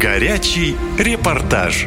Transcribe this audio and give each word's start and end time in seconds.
Горячий 0.00 0.76
репортаж. 0.98 1.86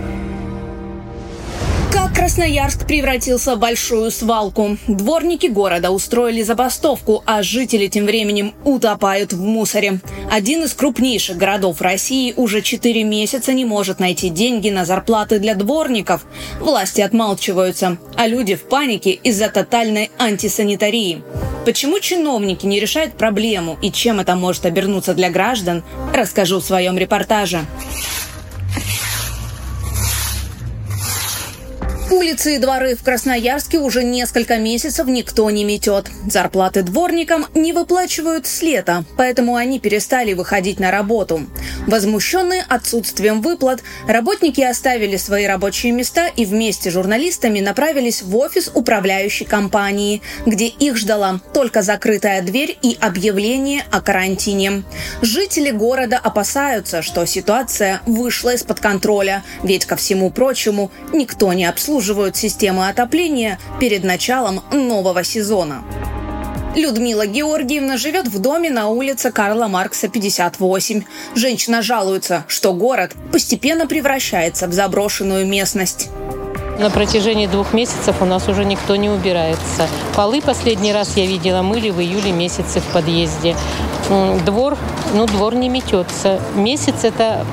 Как 1.93 2.12
Красноярск 2.16 2.88
превратился 2.88 3.55
в 3.55 3.59
большую 3.59 4.09
свалку. 4.09 4.78
Дворники 4.87 5.46
города 5.46 5.92
устроили 5.92 6.42
забастовку, 6.42 7.22
а 7.27 7.43
жители 7.43 7.85
тем 7.85 8.05
временем 8.05 8.55
утопают 8.64 9.34
в 9.34 9.41
мусоре. 9.41 10.00
Один 10.32 10.64
из 10.64 10.73
крупнейших 10.73 11.38
городов 11.38 11.82
России 11.82 12.34
уже 12.36 12.64
4 12.64 13.04
месяца 13.04 13.54
не 13.54 13.66
может 13.66 14.00
найти 14.00 14.30
деньги 14.30 14.71
на 14.71 14.86
зарплаты 14.86 15.38
для 15.38 15.54
дворников. 15.54 16.26
Власти 16.60 17.02
отмалчиваются, 17.02 17.98
а 18.16 18.26
люди 18.26 18.55
в 18.55 18.64
панике 18.64 19.12
из-за 19.12 19.50
тотальной 19.50 20.10
антисанитарии. 20.18 21.21
Почему 21.66 22.00
чиновники 22.00 22.66
не 22.66 22.80
решают 22.80 23.14
проблему 23.16 23.78
и 23.82 23.91
чем 23.91 24.20
это 24.20 24.36
может 24.36 24.66
обернуться 24.66 25.14
для 25.14 25.30
граждан, 25.30 25.84
расскажу 26.14 26.59
в 26.59 26.66
своем 26.66 26.98
репортаже. 26.98 27.66
Улицы 32.12 32.55
и 32.55 32.58
дворы 32.58 32.95
в 32.95 33.04
Красноярске 33.04 33.77
уже 33.77 34.04
несколько 34.04 34.58
месяцев 34.58 35.05
никто 35.05 35.48
не 35.52 35.63
метет. 35.63 36.09
Зарплаты 36.27 36.82
дворникам 36.82 37.45
не 37.54 37.72
выплачивают 37.72 38.48
с 38.48 38.63
лета, 38.63 39.04
поэтому 39.16 39.55
они 39.55 39.80
перестали 39.80 40.34
выходить 40.34 40.80
на 40.80 40.90
работу. 40.90 41.41
Возмущенные 41.85 42.66
отсутствием 42.68 43.41
выплат, 43.41 43.84
работники 44.08 44.59
оставили 44.59 45.18
свои 45.18 45.45
рабочие 45.45 45.91
места 45.91 46.26
и 46.35 46.45
вместе 46.45 46.90
с 46.90 46.94
журналистами 46.94 47.59
направились 47.59 48.23
в 48.23 48.35
офис 48.38 48.71
управляющей 48.73 49.46
компании, 49.46 50.23
где 50.48 50.66
их 50.66 50.98
ждала 50.98 51.41
только 51.54 51.84
закрытая 51.84 52.41
дверь 52.41 52.76
и 52.82 52.98
объявление 52.99 53.84
о 53.91 54.02
карантине. 54.02 54.84
Жители 55.21 55.70
города 55.70 56.18
опасаются, 56.18 57.04
что 57.04 57.26
ситуация 57.26 58.02
вышла 58.07 58.55
из-под 58.55 58.80
контроля, 58.80 59.44
ведь, 59.62 59.85
ко 59.85 59.96
всему 59.96 60.32
прочему, 60.32 60.91
никто 61.13 61.54
не 61.54 61.65
обслуживает 61.65 61.99
системы 62.36 62.90
отопления 62.90 63.60
перед 63.80 64.03
началом 64.03 64.61
нового 64.72 65.23
сезона. 65.23 65.83
Людмила 66.75 67.25
Георгиевна 67.25 67.97
живет 67.97 68.28
в 68.28 68.39
доме 68.39 68.69
на 68.69 68.88
улице 68.88 69.31
Карла 69.31 69.67
Маркса, 69.67 70.08
58. 70.08 71.03
Женщина 71.36 71.81
жалуется, 71.81 72.45
что 72.47 72.73
город 72.73 73.11
постепенно 73.31 73.88
превращается 73.88 74.67
в 74.67 74.73
заброшенную 74.73 75.47
местность. 75.47 76.09
На 76.80 76.89
протяжении 76.89 77.47
двух 77.47 77.73
месяцев 77.73 78.22
у 78.22 78.25
нас 78.25 78.47
уже 78.47 78.64
никто 78.64 78.95
не 78.95 79.09
убирается. 79.09 79.88
Полы 80.16 80.42
последний 80.42 80.94
раз 80.94 81.17
я 81.17 81.25
видела 81.25 81.61
мыли 81.61 81.89
в 81.89 82.00
июле 82.00 82.31
месяце 82.31 82.80
в 82.80 82.86
подъезде. 82.94 83.55
Двор, 84.45 84.77
ну 85.14 85.25
двор 85.25 85.55
не 85.55 85.67
метется. 85.67 86.39
Месяц 86.55 87.03
это 87.03 87.45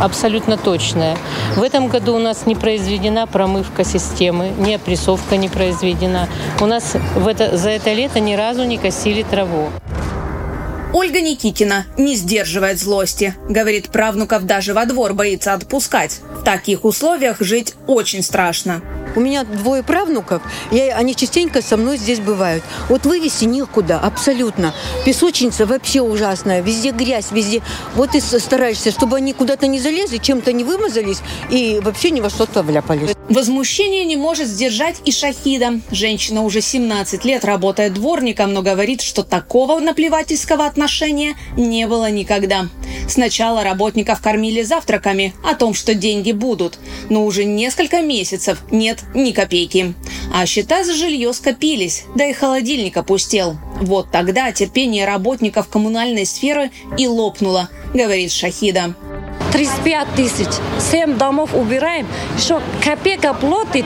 абсолютно 0.00 0.56
точная. 0.56 1.16
В 1.56 1.62
этом 1.62 1.88
году 1.88 2.14
у 2.14 2.18
нас 2.18 2.46
не 2.46 2.54
произведена 2.54 3.26
промывка 3.26 3.84
системы, 3.84 4.52
ни 4.58 4.72
опрессовка 4.72 5.36
не 5.36 5.48
произведена. 5.48 6.28
У 6.60 6.66
нас 6.66 6.94
в 7.14 7.26
это, 7.26 7.56
за 7.56 7.70
это 7.70 7.92
лето 7.92 8.20
ни 8.20 8.34
разу 8.34 8.64
не 8.64 8.78
косили 8.78 9.22
траву. 9.22 9.70
Ольга 10.92 11.22
Никитина 11.22 11.86
не 11.96 12.16
сдерживает 12.16 12.78
злости. 12.78 13.34
Говорит, 13.48 13.88
правнуков 13.88 14.44
даже 14.44 14.74
во 14.74 14.84
двор 14.84 15.14
боится 15.14 15.54
отпускать. 15.54 16.20
В 16.40 16.44
таких 16.44 16.84
условиях 16.84 17.40
жить 17.40 17.74
очень 17.86 18.22
страшно. 18.22 18.82
У 19.14 19.20
меня 19.20 19.44
двое 19.44 19.82
правнуков, 19.82 20.42
я, 20.70 20.96
они 20.96 21.14
частенько 21.14 21.62
со 21.62 21.76
мной 21.76 21.98
здесь 21.98 22.20
бывают. 22.20 22.62
Вот 22.88 23.04
вывести 23.04 23.44
некуда, 23.44 23.98
абсолютно. 23.98 24.74
Песочница 25.04 25.66
вообще 25.66 26.00
ужасная, 26.00 26.62
везде 26.62 26.90
грязь, 26.90 27.30
везде. 27.30 27.62
Вот 27.94 28.14
и 28.14 28.20
стараешься, 28.20 28.90
чтобы 28.90 29.18
они 29.18 29.32
куда-то 29.32 29.66
не 29.66 29.78
залезли, 29.78 30.18
чем-то 30.18 30.52
не 30.52 30.64
вымазались 30.64 31.20
и 31.50 31.80
вообще 31.82 32.10
ни 32.10 32.20
во 32.20 32.30
что-то 32.30 32.62
вляпались. 32.62 33.10
Возмущение 33.28 34.04
не 34.04 34.16
может 34.16 34.48
сдержать 34.48 34.96
и 35.04 35.12
Шахида. 35.12 35.80
Женщина 35.90 36.42
уже 36.42 36.60
17 36.60 37.24
лет 37.24 37.44
работает 37.44 37.94
дворником, 37.94 38.52
но 38.52 38.62
говорит, 38.62 39.00
что 39.00 39.22
такого 39.22 39.78
наплевательского 39.80 40.66
отношения 40.66 41.34
не 41.56 41.86
было 41.86 42.10
никогда. 42.10 42.66
Сначала 43.08 43.64
работников 43.64 44.20
кормили 44.20 44.62
завтраками 44.62 45.34
о 45.44 45.54
том, 45.54 45.74
что 45.74 45.94
деньги 45.94 46.32
будут, 46.32 46.78
но 47.10 47.24
уже 47.24 47.44
несколько 47.44 48.00
месяцев 48.00 48.62
нет 48.70 49.00
ни 49.14 49.32
копейки. 49.32 49.94
А 50.32 50.46
счета 50.46 50.84
за 50.84 50.94
жилье 50.94 51.32
скопились, 51.32 52.04
да 52.14 52.24
и 52.26 52.32
холодильник 52.32 52.96
опустел. 52.96 53.56
Вот 53.80 54.10
тогда 54.10 54.52
терпение 54.52 55.06
работников 55.06 55.68
коммунальной 55.68 56.26
сферы 56.26 56.70
и 56.96 57.06
лопнуло, 57.06 57.68
говорит 57.92 58.32
Шахида. 58.32 58.94
35 59.52 60.14
тысяч, 60.14 60.48
7 60.80 61.18
домов 61.18 61.54
убираем, 61.54 62.06
что 62.38 62.62
копейка 62.82 63.34
платит, 63.34 63.84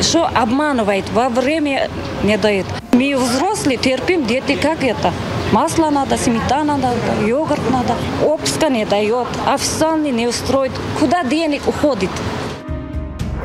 что 0.00 0.26
обманывает, 0.26 1.04
во 1.12 1.28
время 1.28 1.90
не 2.22 2.38
дает. 2.38 2.66
Мы 2.94 3.16
взрослые 3.16 3.76
терпим, 3.76 4.24
дети 4.24 4.54
как 4.54 4.84
это? 4.84 5.12
Масло 5.50 5.90
надо, 5.90 6.16
сметана 6.16 6.76
надо, 6.76 7.26
йогурт 7.26 7.68
надо. 7.68 7.96
Обска 8.24 8.68
не 8.68 8.84
дает, 8.84 9.26
официальный 9.46 10.12
не 10.12 10.28
устроит. 10.28 10.70
Куда 11.00 11.24
денег 11.24 11.66
уходит? 11.66 12.10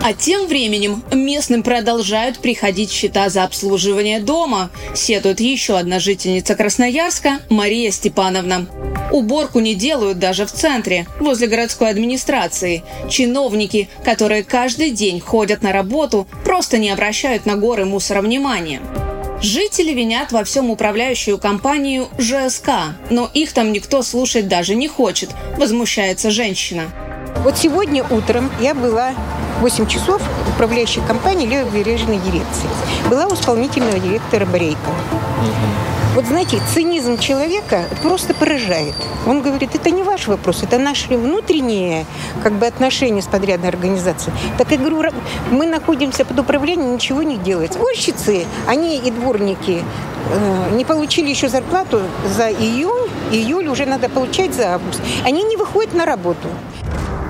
А 0.04 0.14
тем 0.14 0.46
временем 0.46 1.04
местным 1.12 1.64
продолжают 1.64 2.38
приходить 2.38 2.92
счета 2.92 3.30
за 3.30 3.44
обслуживание 3.44 4.20
дома, 4.20 4.70
сетует 4.94 5.40
еще 5.40 5.80
одна 5.80 6.00
жительница 6.00 6.54
Красноярска 6.54 7.40
Мария 7.50 7.90
Степановна. 7.90 8.68
Уборку 9.12 9.60
не 9.62 9.74
делают 9.74 10.20
даже 10.20 10.46
в 10.46 10.52
центре, 10.52 11.08
возле 11.20 11.48
городской 11.48 11.90
администрации. 11.90 12.84
Чиновники, 13.10 13.90
которые 14.06 14.44
каждый 14.44 14.92
день 14.92 15.20
ходят 15.20 15.64
на 15.64 15.74
работу, 15.74 16.28
просто 16.46 16.78
не 16.78 16.92
обращают 16.92 17.48
на 17.48 17.56
горы 17.56 17.86
мусора 17.86 18.22
внимания. 18.22 18.80
Жители 19.42 19.94
винят 19.94 20.34
во 20.34 20.44
всем 20.44 20.70
управляющую 20.70 21.38
компанию 21.38 22.10
ЖСК, 22.18 22.98
но 23.10 23.30
их 23.34 23.54
там 23.54 23.72
никто 23.72 24.04
слушать 24.04 24.50
даже 24.50 24.76
не 24.76 24.90
хочет, 24.90 25.30
возмущается 25.58 26.30
женщина. 26.30 26.92
Вот 27.38 27.58
сегодня 27.58 28.04
утром 28.04 28.52
я 28.60 28.76
была 28.76 29.14
8 29.62 29.88
часов 29.88 30.22
управляющей 30.54 31.02
компании 31.08 31.48
левобережной 31.48 32.18
дирекции. 32.18 32.68
Была 33.10 33.28
у 33.28 33.34
исполнительного 33.34 33.98
директора 33.98 34.46
Борейко. 34.46 34.78
Вот 36.20 36.28
знаете, 36.28 36.60
цинизм 36.74 37.18
человека 37.18 37.86
просто 38.04 38.34
поражает. 38.34 38.94
Он 39.26 39.42
говорит, 39.42 39.74
это 39.74 39.90
не 39.90 40.04
ваш 40.04 40.28
вопрос, 40.28 40.64
это 40.64 40.78
наши 40.78 41.16
внутренние 41.16 42.06
как 42.44 42.52
бы, 42.52 42.68
отношения 42.68 43.22
с 43.22 43.28
подрядной 43.28 43.70
организацией. 43.70 44.36
Так 44.58 44.70
я 44.72 44.78
говорю, 44.78 45.14
мы 45.50 45.66
находимся 45.66 46.26
под 46.26 46.38
управлением, 46.38 46.96
ничего 46.96 47.24
не 47.24 47.38
делать. 47.38 47.78
Уборщицы, 47.78 48.46
они 48.68 48.98
и 48.98 49.12
дворники 49.12 49.82
э, 50.30 50.76
не 50.76 50.84
получили 50.84 51.30
еще 51.30 51.48
зарплату 51.48 52.02
за 52.36 52.50
июнь, 52.50 53.10
июль 53.32 53.70
уже 53.70 53.86
надо 53.86 54.10
получать 54.10 54.54
за 54.54 54.74
август. 54.74 55.00
Они 55.24 55.42
не 55.44 55.56
выходят 55.56 55.94
на 55.94 56.04
работу. 56.04 56.50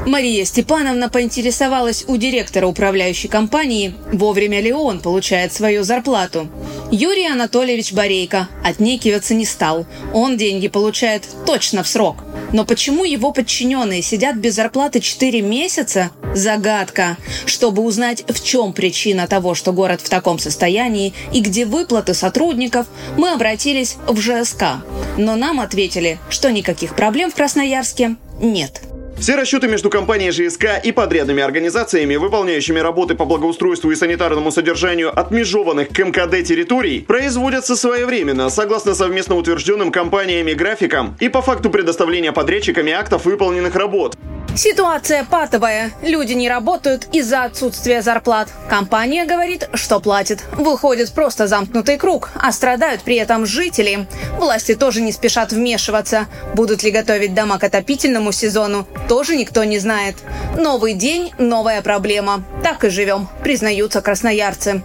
Мария 0.05 0.45
Степановна 0.45 1.09
поинтересовалась 1.09 2.05
у 2.07 2.17
директора 2.17 2.67
управляющей 2.67 3.29
компании, 3.29 3.93
вовремя 4.11 4.61
ли 4.61 4.71
он 4.71 4.99
получает 4.99 5.53
свою 5.53 5.83
зарплату. 5.83 6.49
Юрий 6.91 7.27
Анатольевич 7.27 7.93
Борейко 7.93 8.47
отнекиваться 8.63 9.35
не 9.35 9.45
стал. 9.45 9.85
Он 10.13 10.37
деньги 10.37 10.67
получает 10.67 11.23
точно 11.45 11.83
в 11.83 11.87
срок. 11.87 12.23
Но 12.51 12.65
почему 12.65 13.03
его 13.03 13.31
подчиненные 13.31 14.01
сидят 14.01 14.37
без 14.37 14.55
зарплаты 14.55 14.99
4 14.99 15.41
месяца– 15.41 16.11
загадка. 16.33 17.17
Чтобы 17.45 17.83
узнать, 17.83 18.23
в 18.27 18.43
чем 18.43 18.73
причина 18.73 19.27
того, 19.27 19.53
что 19.53 19.73
город 19.73 20.01
в 20.01 20.09
таком 20.09 20.39
состоянии 20.39 21.13
и 21.31 21.41
где 21.41 21.65
выплаты 21.65 22.13
сотрудников, 22.13 22.87
мы 23.17 23.31
обратились 23.31 23.97
в 24.07 24.19
ЖСК. 24.19 24.83
Но 25.17 25.35
нам 25.35 25.59
ответили, 25.59 26.19
что 26.29 26.51
никаких 26.51 26.95
проблем 26.95 27.31
в 27.31 27.35
Красноярске 27.35 28.15
нет. 28.41 28.81
Все 29.19 29.35
расчеты 29.35 29.67
между 29.67 29.89
компанией 29.89 30.31
ЖСК 30.31 30.79
и 30.81 30.93
подрядными 30.93 31.43
организациями, 31.43 32.15
выполняющими 32.15 32.79
работы 32.79 33.15
по 33.15 33.25
благоустройству 33.25 33.91
и 33.91 33.95
санитарному 33.95 34.49
содержанию 34.49 35.17
отмежеванных 35.17 35.89
к 35.89 35.99
МКД 35.99 36.41
территорий, 36.47 37.01
производятся 37.01 37.75
своевременно, 37.75 38.49
согласно 38.49 38.95
совместно 38.95 39.35
утвержденным 39.35 39.91
компаниями 39.91 40.53
графикам 40.53 41.17
и 41.19 41.27
по 41.27 41.41
факту 41.41 41.69
предоставления 41.69 42.31
подрядчиками 42.31 42.93
актов 42.93 43.25
выполненных 43.25 43.75
работ. 43.75 44.15
Ситуация 44.55 45.23
патовая. 45.23 45.91
Люди 46.01 46.33
не 46.33 46.49
работают 46.49 47.07
из-за 47.13 47.43
отсутствия 47.45 48.01
зарплат. 48.01 48.49
Компания 48.69 49.25
говорит, 49.25 49.69
что 49.73 49.99
платит. 49.99 50.43
Выходит 50.51 51.11
просто 51.11 51.47
замкнутый 51.47 51.97
круг, 51.97 52.29
а 52.35 52.51
страдают 52.51 53.01
при 53.01 53.15
этом 53.15 53.45
жители. 53.45 54.07
Власти 54.37 54.75
тоже 54.75 55.01
не 55.01 55.11
спешат 55.11 55.53
вмешиваться. 55.53 56.27
Будут 56.55 56.83
ли 56.83 56.91
готовить 56.91 57.33
дома 57.33 57.57
к 57.57 57.63
отопительному 57.63 58.31
сезону, 58.31 58.87
тоже 59.07 59.35
никто 59.35 59.63
не 59.63 59.79
знает. 59.79 60.17
Новый 60.57 60.93
день– 60.93 61.31
новая 61.37 61.81
проблема. 61.81 62.43
Так 62.63 62.83
и 62.83 62.89
живем, 62.89 63.29
признаются 63.43 64.01
красноярцы. 64.01 64.83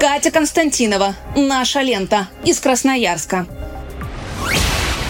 Катя 0.00 0.30
Константинова. 0.30 1.14
Наша 1.36 1.80
лента. 1.80 2.28
Из 2.44 2.58
Красноярска. 2.58 3.46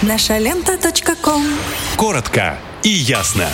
Наша 0.03 0.37
лента. 0.37 0.77
Коротко 1.97 2.59
и 2.83 2.91
ясно. 2.91 3.47